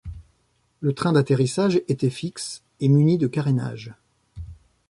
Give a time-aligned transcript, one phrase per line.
[0.79, 3.93] Le train d'atterrissage était fixe, et muni de carénages.